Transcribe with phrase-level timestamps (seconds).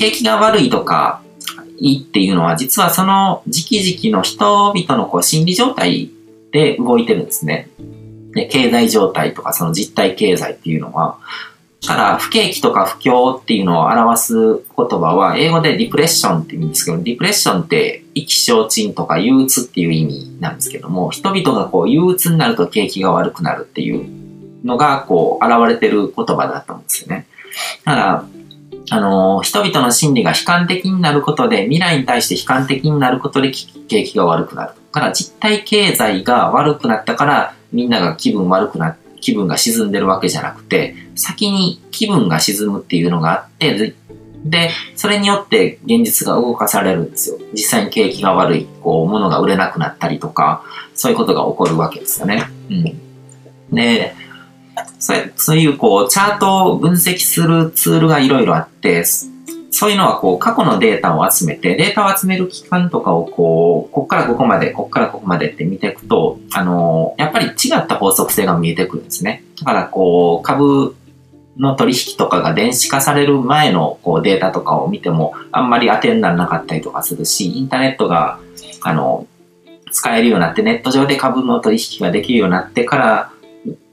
[0.00, 1.20] 景気が悪いとか、
[1.78, 6.10] いいっていうのは、実はその時期時期の人々のこう心理状態
[6.52, 7.68] で動いてるんですね。
[8.32, 11.18] で、経済状態とかその実体経済っていうのは、
[11.82, 24.08] だから不景気とか不況っていうのを表す言葉は、英語でディプレッションって言うんですけど、ディプレッションって意気消沈とか憂鬱っていう意味なんですけども、人々がこう憂鬱になると景気が悪くなるっていう
[24.64, 27.26] のが、こう、現れてる言葉だと思うんですよね。
[27.84, 28.24] だから、
[28.90, 33.52] あの、人々の心理が悲観的になることで、未来に対して悲観的になることで
[33.88, 34.72] 景気が悪くなる。
[34.92, 43.94] だから実体経済が悪くなったから、みんなが気分悪くな、気分が沈んでるわけじゃなくて、先に気分が沈むっていうのがあって、
[44.44, 47.38] で、それによって現実が動かされるんですよ。
[47.52, 52.44] 実際に景気が悪い、こう、物が売れなくなったりとか、そういうことが起こるわけですよね。
[52.70, 53.00] うん。
[53.72, 54.14] で、
[54.98, 59.04] そそういうこう、チャートを分析するツールがいろいろあって、
[59.72, 69.44] そういうのはこう、過去のデータを集めて、データを集める期間とかをこう、こっからここまで、こっからここまでって見ていくと、あのやっぱり違った法則性が見えてくるんですね。
[69.60, 70.96] だからこう、株
[71.56, 78.38] の取引とかが電子化される前のこうデータとかを見ても、あんまり当てにならなかったりとかするし、インターネットが、
[78.82, 79.26] あの、
[79.92, 83.32] 使えるようになって、ネット上で株の取引ができるようになってから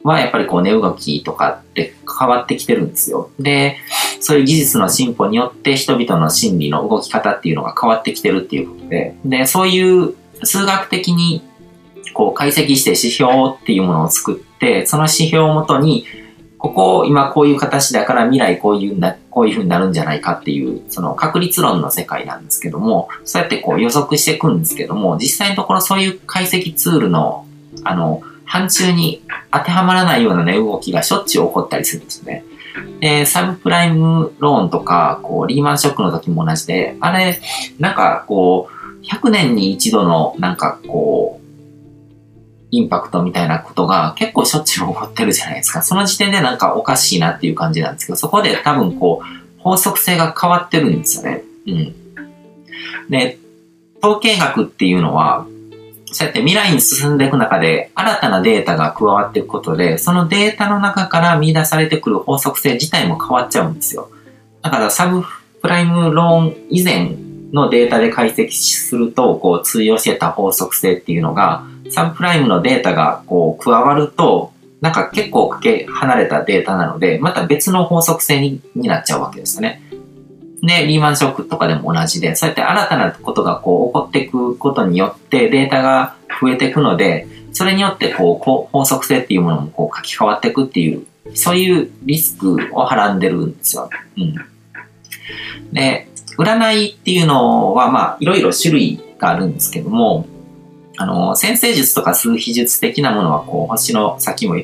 [0.04, 3.30] は、やっぱりこう値動きとかって変わってきてるんですよ。
[3.40, 3.78] で、
[4.20, 11.42] そういう技術の進歩によって人々の心理の動き方っていうのが変わってきてるっていうことで、で、そういう数学的に
[12.14, 16.06] こう解析して指標っていうものを作って、その指標をもとに、
[16.58, 27.46] ここ今こういう形だから未来こういうな、こういう風になるんじゃないかっていう、その確率論の世界なんですけども、そうやってこう予測していくんですけども、実際のところそういう解析ツールの、
[27.84, 32.44] あの、範疇に当てはまらないような値動きがしょっちゅう起こったりするんですね。
[33.00, 37.40] で、サブプライムローンとか、こう、リーマンショックの時も同じで、あれ、
[37.80, 38.70] なんかこ
[39.02, 41.48] う、100年に一度の、なんかこう、
[42.72, 45.82] インパクトみたいなことが結構しょっちゅう起こってるじゃないですか。
[45.82, 51.44] その時点でなんかおかしいなっていう感じなんですけど、そこで多分こう、法則性が変わってるんですよね。
[51.68, 51.96] うん。
[53.10, 53.38] で、
[54.04, 55.46] 統計学っていうのは、
[56.12, 64.10] そうやって未来に進んでいく中で新たなデータが加わっていくことで、そのデータの中から見出されてくる法則性自体も変わっちゃうんですよ。
[64.62, 65.24] だからサブ
[65.62, 67.12] プライムローン以前
[67.52, 79.82] のデータで解析すると、こう通用してた法則性っていうのが、サブプライムのデータがこう加わると、なんか結構かけ離れたデータなので、また別の法則性になっちゃうわけですね。
[80.62, 93.90] で、リーマンショックとかでも同じで、そうやって新たなことがこう起こっていくことによってデータが増えていくので、それによってこう法則性っていうものもこう書き換わっていくっていう、そういうリスクをはらんでるんですよ。
[94.18, 94.36] うん。
[95.74, 96.08] で、
[96.38, 100.28] 占いっていうのはまあいろいろ種類があるんですけども、
[100.98, 104.56] あの、先生術とか数秘術的なものはこう星の、さっきも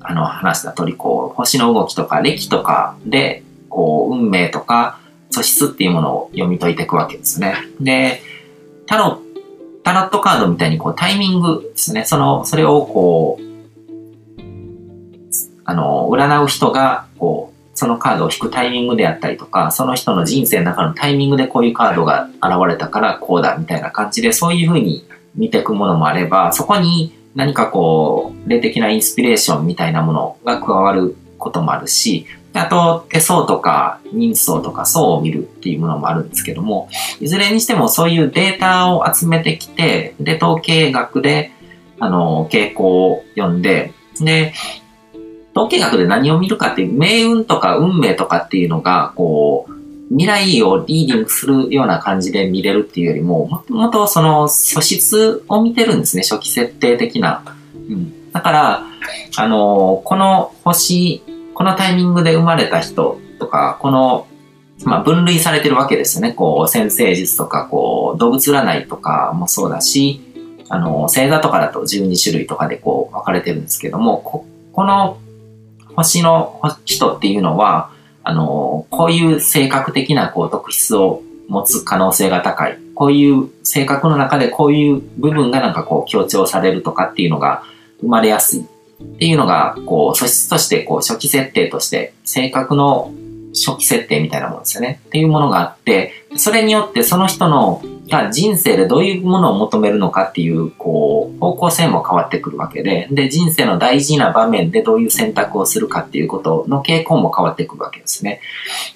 [0.00, 5.00] あの話した通りこう星の動きとか歴とかでこう運命とか
[5.36, 7.54] 素質っていうものを読み解いていくわけですね。
[7.80, 8.22] で、
[8.86, 9.20] タロ
[9.82, 12.04] タロットカードみたいにこうタイミングですね。
[12.04, 13.46] その、それをこう、
[15.64, 25.04] あの、占う人が、こう、そのカードを引くタイミングであったりとか、その人の人生の中のタイミングでこういうカードが現れたからこうだみたいな感じで、そういうふうに
[25.36, 32.26] 見ていくものもあれば、そこに何かこう、霊的なインスピレーションみたいなものが加わることもあるし、
[32.58, 36.88] あと、手相とか人相とか層を見るっていうものもあるんですけども、
[37.20, 41.52] いずれにしてもそういうデータを集めてきて、で、統計学で、
[41.98, 44.52] あの、傾向を読んで、で、
[45.54, 49.72] 統計学で何を見るかっていう、命運とか運命とかっていうのが、こう、
[50.08, 57.42] 未来をリーディングするような感じで見れるっていうよりも、もともとその素質を見てるんですね、初期設定的な。
[57.74, 58.32] うん。
[58.32, 58.82] だから、
[59.36, 61.22] あの、この星
[61.56, 64.28] このタイミングで生まれた人とか、この、
[64.84, 66.34] まあ、分類されてるわけですよね。
[66.34, 70.20] こう、先生術とか、こう、動物占いとかもそうだし、
[70.68, 75.16] あの、星座とかだと12種類とかでこう、分かれてるんですけども、ここの
[75.94, 77.90] 星の人っていうのは、
[78.22, 82.78] あの、こういう性格的なこう特質を持つ可能性が高い。
[82.94, 87.62] こういう性格の中でこういう部分がなんかこう強調されるとかっていうのが
[88.02, 88.66] 生まれやすい
[89.02, 93.12] っていうのが、こう、素質として、こう、初期設定として、性格の
[93.54, 95.00] 初期設定みたいなものですよね。
[95.06, 108.40] っていうものがあって、それによってその人の、が人生でどういうものを求めるのかっていう、こう、方向性も変わってくるわけで、で、人生の大事な場面でどういう選択をするかっていうことの傾向も変わってくるわけですね。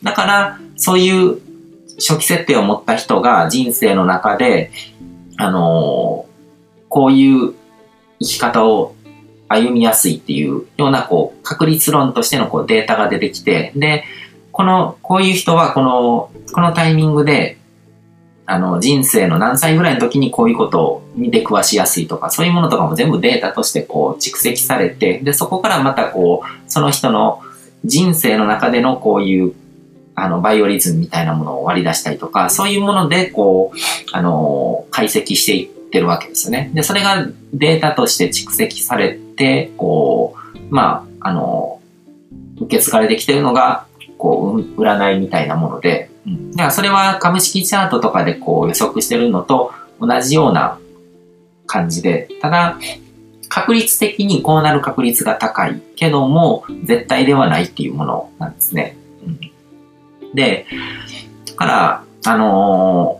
[0.03, 1.41] だから、そういう
[2.01, 4.71] 初期設定を持った人が人生の中で、
[5.37, 6.27] あの
[6.89, 7.55] こういう
[8.21, 8.95] 生き方を
[9.51, 14.05] 歩みやすいっていうような、こう、確率論としてのこうデータが出てきて、で、
[14.53, 17.59] この、こういう人はこの、このタイミングで、
[18.47, 27.41] あの、人生の何歳ぐらいの時にこういうことに出くわしやすいとか、そういうものとかも全部データとしてこう蓄積されて、で、そこからまたこう、その人の
[27.85, 29.55] 人生の中でのこういう、
[30.15, 33.79] あの、バイオリズムみたいなものを割り出したりとか、そういうもので、こう、
[34.13, 36.71] あの、解析していってるわけですよね。
[36.75, 41.81] で、それがデータとして蓄積されて、こう、まあ、あの、
[42.61, 43.87] 受け継がれてきてるのが、
[44.19, 46.51] こう、占いみたいなもので、うん。
[46.51, 50.79] だからそれは株式チャートとかでこう予測してるのと同じような
[51.67, 52.79] 感じで、ただ、
[53.49, 58.97] 確率的にこうなる確率が高いけども、絶対ではないっていうものなんですね。
[59.25, 60.67] うん、で、
[61.47, 63.20] だから、あの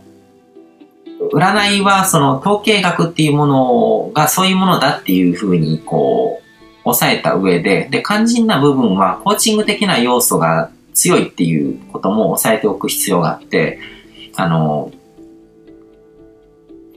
[1.29, 6.41] 占いはその統計学っていうものがそういうものだっていうふうにこう、
[6.83, 13.79] 抑えた上で、で、肝心な部分はコーチング的な要素が強いっていうことも抑えておく必要があって、
[14.35, 14.91] あの、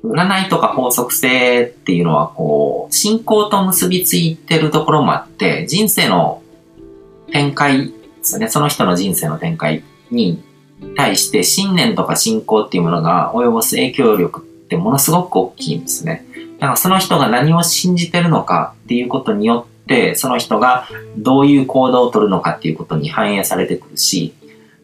[0.03, 6.43] 占いとか法則性っていうのはこう、信仰と結びついてるところもあって、人生の
[7.31, 7.93] 展開で
[8.23, 8.49] すね。
[8.49, 10.43] その人の人生の展開に
[10.97, 16.27] 対して信念とか信仰っていうものが及ぼす影響力ってものすごく大きいんですね。
[16.59, 24.35] だからその人が何を信じてるのかっていうことによって、その人がどういう行動をとるのかっていうことに反映されてくるし、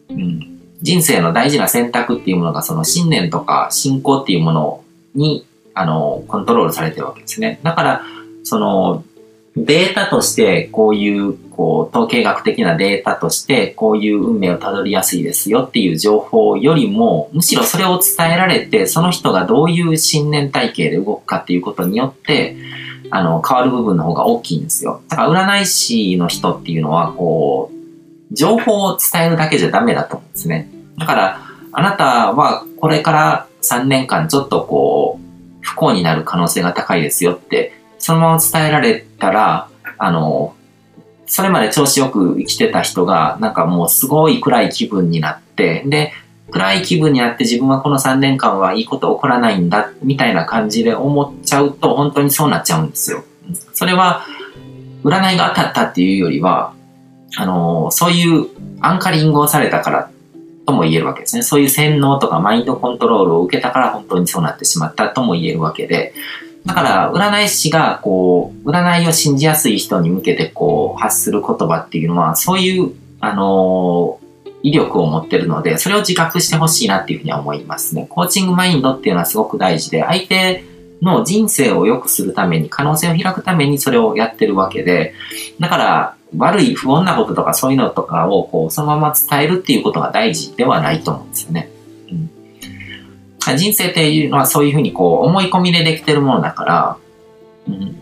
[0.09, 4.83] うん、人生の大事な選択っていうものがその信念とか信仰っていうもの
[5.15, 7.59] に、あの、コントロールされてるわけですね。
[7.63, 8.01] だから、
[8.43, 9.03] その、
[9.55, 22.55] データとしてこういう、こう、統計学的なデータとしてこういう運命をたどりやすいですよっていう情報よりも、むしろそれを伝えられて、その人がどういう信念体系で動くかっていうことによって、
[23.11, 25.03] あの、変わる部分の方が大きいんですよ。
[25.09, 30.67] だから占い師の人っていうのは、こう、情報を伝えるだけじゃダメだと思うんですね。
[30.97, 31.41] だから、
[31.73, 39.69] あなたはこれから3年間ちょっとこう、不幸になる可能性が高いですよって、そのまま伝えられたら、
[39.99, 40.55] あの、
[41.31, 46.11] それまで調子よく生きてた人が、なんかもうすごい暗い気分になって、で、
[46.51, 53.23] 暗い気分になって自分はこの3年間はいいこと起こらないんだ、みたいな感じで思っちゃうと、本当にそうなっちゃうんですよ。
[53.71, 54.25] それは、
[55.05, 56.73] 占いが当たったっていうよりは、
[57.37, 58.47] あの、そういう
[58.81, 60.09] アンカリングをされたから
[60.65, 61.43] とも言えるわけですね。
[61.43, 66.13] そういう洗脳とかマインドコントロールを受けたから本当にそうなってしまったとも言えるわけで、
[66.65, 78.05] だから、占い師が、こう、占いを信じやすい人に向けて、こう、発する言葉っていうのは、そういう、あのー、威力を持ってるので、それを自覚してほしいなっていうふうには思いますね。
[78.09, 80.63] コーチングマインドっていうのはすごく大事で、相手
[81.01, 85.15] の人生を良くするために、可能性を開くためにそれをやってるわけで、
[85.59, 91.69] だから、悪い不穏なこととかそういうのとかをこうそのまま伝えるっていうことが大事ではないと思うんですよね。
[93.57, 96.97] 人生っていうのはそういうふうにこう思い込みでできてるものだから、
[97.67, 97.95] うん、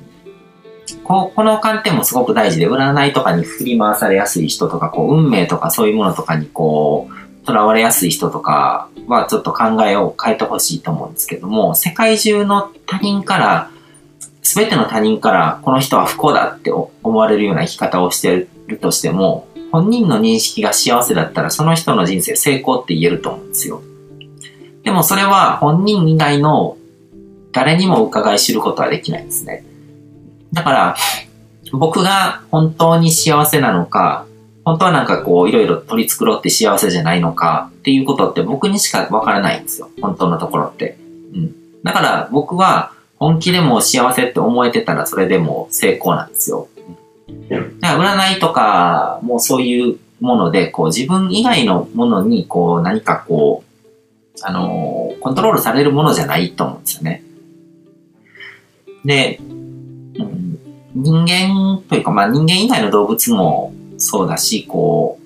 [1.03, 13.71] ここの観点もすごく大事で占いとかに振り回されやすい人とかこう運命とかそういうものとかにこう囚われやすい人とかはちょっと考えを変えてほしいと思うんですけども世界中の他人から
[14.41, 23.83] すべての他人からこの人は不幸だって思われるような生き方をしてるとしても、本人の認識が幸せだったらその人の人生成功って言えると思うんですよ。
[24.89, 26.75] でもそれは本人以外の
[27.51, 29.63] 誰にもお伺い知ることはできないですね。
[30.51, 30.95] だから、
[31.73, 34.25] 僕が本当に幸せなのか、
[34.65, 39.91] 本当はなんかこういろいろ取り繕って幸せじゃないのかっていうことって僕にしかわからないんですよ。
[40.01, 40.97] 本当のところって。
[41.35, 41.55] うん。
[41.83, 46.67] だから僕は本気でも幸せって思えてたらそれでも成功なんですよ。
[47.79, 53.68] だから占いとかもそういうもので、こう自分以外のものにこう何かこう、
[54.43, 57.23] あの、コントロールされるものじゃないと思うんですよね。
[59.05, 59.43] で、う
[60.23, 60.59] ん、
[60.95, 65.19] 人間というか、まあ人間以外の動物もそうだし、こ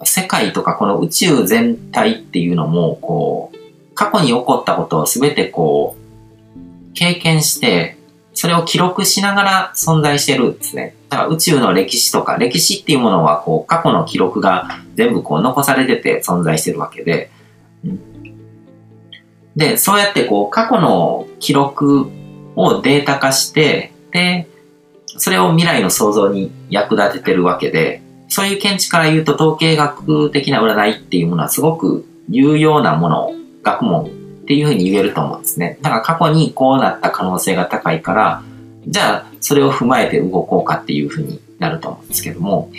[0.00, 7.96] う、世界とかこの宇宙全体っていうのも、こう、過去に起こったことを全てこう、経験して、
[8.32, 10.94] それを記録しながら存在してるんですね。
[11.08, 17.30] だから宇宙の歴史とか、歴史っていうものはこう過去の記録が全部こう残されてて存在してるわけで、
[19.56, 22.10] で、そうやってこう過去の記録
[22.56, 24.48] をデータ化して、で、
[25.06, 34.08] それを未来の創造に役立ててるわけで、そういう見地から言うと統計学的な占いっていうものはすごく有用なもの、学問っ
[34.46, 35.78] ていうふうに言えると思うんですね。
[35.82, 38.42] だから過去にこうなった可能性が高いから、
[38.86, 42.70] じゃあそれを踏まえて動こうかっていうふうになると思うんですけども、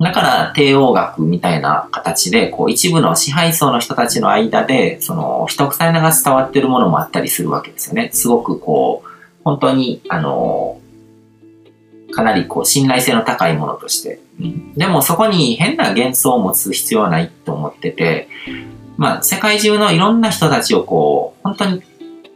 [0.00, 8.08] だから帝王学みたいな形で、こう一部の支配層の人たちの間で、その一臭いが伝わってるものもあったりするわけですよね。
[8.14, 9.08] すごくこう、
[9.44, 10.80] 本当に、あの、
[12.12, 14.20] かなりこう信頼性の高いものとして。
[14.40, 18.28] うん、でもそこに変な幻想を持つ必要はないと思ってて、
[18.96, 21.82] まあ世界中のいろんな人たちをこう、本当に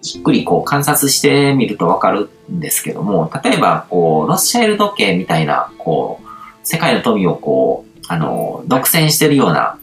[0.03, 6.24] じっくりこう観察してみるとわかるんですけども、例えばこう、ロスシャイル時計みたいな、こう、
[6.65, 9.79] 世界の富をこう、あの、独占してるような、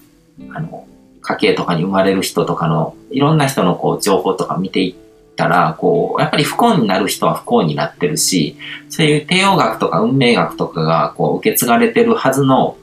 [0.53, 0.87] あの、
[1.21, 4.95] 家系とかに生まれる人とかの、いろんな人のこう、情報とか見ていっ
[5.35, 8.57] たら、こう、やっぱり不幸になる人は不幸になってるし、
[8.89, 12.77] そういう帝王学とか運命学とかが、こう、受け継がれてるはずの、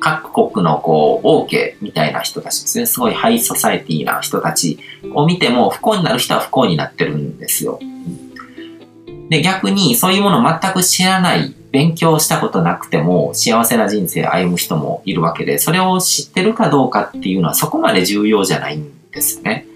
[0.00, 2.86] 各国のこう、王家みたいな人たちですね。
[2.86, 4.78] すごいハイソサエティな人たち
[5.14, 7.78] を見ても、不幸になる人は不幸になってるんですよ。
[9.30, 19.66] で、逆にそういうものを全く知らない、勉強したことなくても幸せな人生を歩む人もいるわけで、それを知ってるかどうかっていうのはそこまで重要じゃないんですね。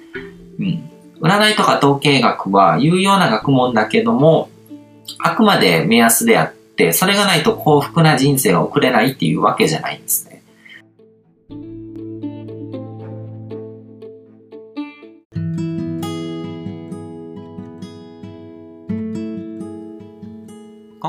[0.59, 0.91] うん。
[1.21, 4.51] 占いとか統計学は有用な学問だけども、
[5.21, 10.24] あくまで目安であって、それがないと幸福な人生を送れないっていうわけじゃないんです